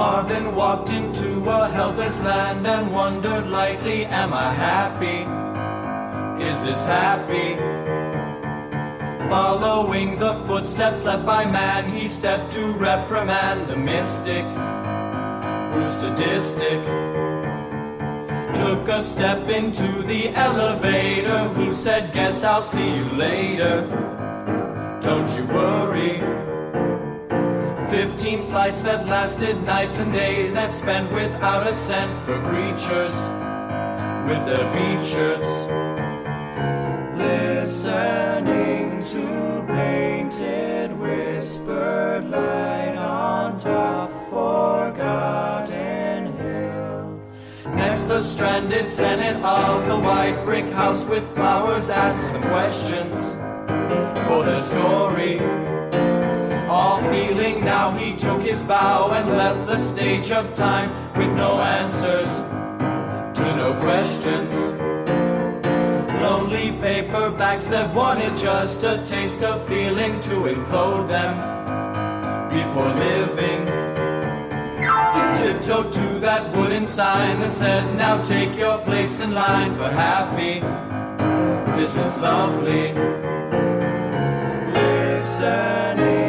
Marvin 0.00 0.54
walked 0.54 0.88
into 0.88 1.46
a 1.50 1.68
helpless 1.68 2.22
land 2.22 2.66
and 2.66 2.90
wondered 2.90 3.46
lightly, 3.48 4.06
Am 4.06 4.32
I 4.32 4.50
happy? 4.50 5.20
Is 6.42 6.58
this 6.62 6.82
happy? 6.84 7.56
Following 9.28 10.18
the 10.18 10.32
footsteps 10.46 11.02
left 11.04 11.26
by 11.26 11.44
man, 11.44 11.92
he 11.92 12.08
stepped 12.08 12.50
to 12.52 12.72
reprimand 12.72 13.68
the 13.68 13.76
mystic 13.76 14.46
who's 15.70 15.92
sadistic. 15.92 16.82
Took 18.54 18.88
a 18.88 19.02
step 19.02 19.50
into 19.50 20.02
the 20.02 20.30
elevator, 20.30 21.40
who 21.48 21.74
said, 21.74 22.14
Guess 22.14 22.42
I'll 22.42 22.62
see 22.62 22.96
you 22.96 23.04
later. 23.10 23.82
Don't 25.02 25.28
you 25.36 25.44
worry. 25.44 26.49
Fifteen 27.90 28.44
flights 28.44 28.80
that 28.82 29.08
lasted 29.08 29.62
nights 29.64 29.98
and 29.98 30.12
days 30.12 30.52
that 30.52 30.72
spent 30.72 31.10
without 31.12 31.66
a 31.66 31.74
cent 31.74 32.24
for 32.24 32.38
creatures 32.40 33.12
with 34.28 34.44
their 34.46 34.64
beach 34.72 35.08
shirts. 35.08 35.66
Listening 37.18 39.00
to 39.10 39.64
painted 39.66 40.96
whispered 41.00 42.30
light 42.30 42.96
on 42.96 43.58
top 43.58 44.12
forgotten 44.30 46.26
hill. 46.36 47.20
Next, 47.74 48.04
the 48.04 48.22
stranded 48.22 48.88
Senate 48.88 49.44
of 49.44 49.88
the 49.88 49.98
white 49.98 50.44
brick 50.44 50.70
house 50.70 51.04
with 51.04 51.28
flowers 51.34 51.90
asked 51.90 52.32
them 52.32 52.42
questions 52.42 53.32
for 54.28 54.44
their 54.44 54.60
story. 54.60 55.40
His 58.50 58.62
bow 58.64 59.12
and 59.12 59.28
left 59.36 59.64
the 59.68 59.76
stage 59.76 60.32
of 60.32 60.52
time 60.52 60.90
with 61.14 61.30
no 61.36 61.60
answers 61.60 62.30
to 63.38 63.44
no 63.54 63.72
questions. 63.74 64.52
Lonely 66.20 66.72
paperbacks 66.84 67.70
that 67.70 67.94
wanted 67.94 68.36
just 68.36 68.82
a 68.82 69.00
taste 69.04 69.44
of 69.44 69.64
feeling 69.68 70.18
to 70.20 70.36
implode 70.54 71.06
them 71.06 71.32
before 72.50 72.92
living. 73.06 73.60
Tiptoed 75.40 75.92
to 75.92 76.18
that 76.18 76.50
wooden 76.52 76.88
sign 76.88 77.38
that 77.38 77.52
said, 77.52 77.96
Now 77.96 78.20
take 78.20 78.56
your 78.56 78.78
place 78.78 79.20
in 79.20 79.32
line 79.32 79.76
for 79.76 79.88
happy. 79.88 80.58
This 81.80 81.96
is 81.96 82.18
lovely. 82.18 82.94
Listening 84.74 86.19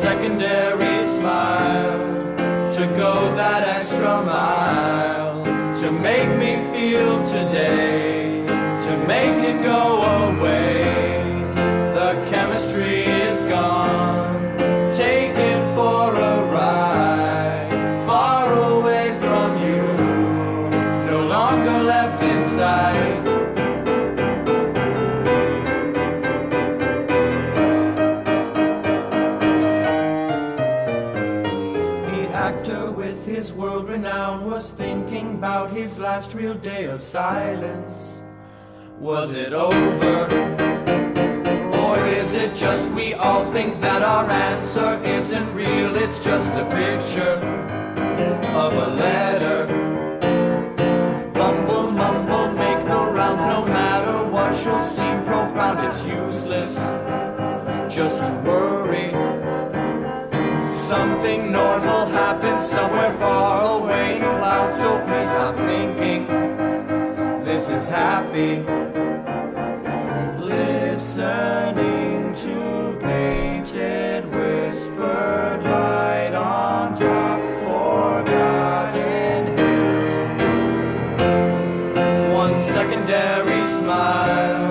secondary 0.00 1.06
smile 1.06 2.00
to 2.72 2.86
go 2.96 3.34
that 3.36 3.68
extra 3.68 4.22
mile 4.22 5.09
actor 32.60 32.90
with 32.90 33.24
his 33.24 33.54
world 33.54 33.88
renown 33.88 34.44
was 34.44 34.72
thinking 34.72 35.36
about 35.36 35.72
his 35.72 35.98
last 35.98 36.34
real 36.34 36.52
day 36.52 36.84
of 36.84 37.02
silence. 37.02 38.22
Was 38.98 39.32
it 39.32 39.54
over? 39.54 40.26
Or 41.72 42.06
is 42.06 42.34
it 42.34 42.54
just 42.54 42.92
we 42.92 43.14
all 43.14 43.50
think 43.50 43.80
that 43.80 44.02
our 44.02 44.28
answer 44.30 45.02
isn't 45.02 45.54
real? 45.54 45.96
It's 45.96 46.22
just 46.22 46.52
a 46.52 46.66
picture 46.66 47.40
of 48.52 48.74
a 48.74 48.88
letter. 48.94 49.66
Bumble, 51.32 51.90
mumble, 51.90 52.48
make 52.48 52.84
the 52.84 53.02
rounds 53.16 53.40
no 53.46 53.64
matter 53.64 54.30
what 54.30 54.52
you'll 54.66 54.80
seem 54.80 55.24
profound. 55.24 55.78
It's 55.88 56.04
useless 56.04 56.76
just 57.88 58.22
to 58.22 58.32
worry. 58.44 59.59
Something 60.90 61.52
normal 61.52 62.06
happens 62.06 62.68
somewhere 62.68 63.12
far 63.12 63.78
away 63.78 64.16
in 64.16 64.22
clouds, 64.22 64.76
so 64.78 64.98
please 65.06 65.30
stop 65.30 65.54
thinking 65.54 66.26
this 67.44 67.68
is 67.68 67.88
happy. 67.88 68.64
Listening 70.44 72.34
to 72.34 72.98
painted 73.00 74.24
whispered 74.34 75.62
light 75.62 76.34
on 76.34 76.92
top 76.96 77.40
forgotten 77.62 79.46
hill. 79.58 79.94
One 82.34 82.56
secondary 82.64 83.64
smile 83.68 84.69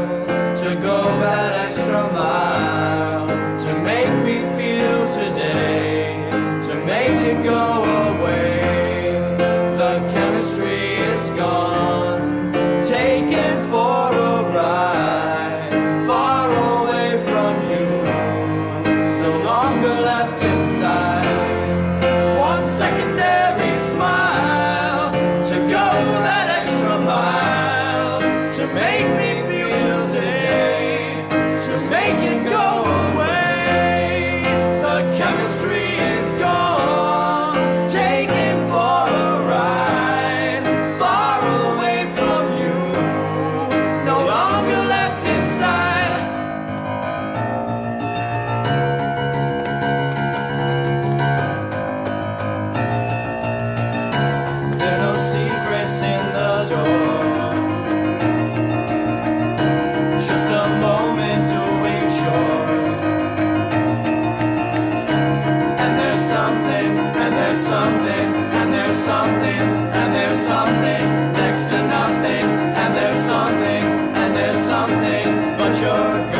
something, 69.09 69.61
and 69.99 70.09
there's 70.13 70.39
something 70.53 71.03
next 71.41 71.63
to 71.71 71.77
nothing. 71.97 72.45
And 72.81 72.89
there's 72.97 73.21
something, 73.33 73.83
and 74.21 74.35
there's 74.35 74.61
something, 74.73 75.27
but 75.57 75.71
you're. 75.81 76.38